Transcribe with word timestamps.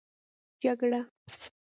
جگړه 0.61 0.99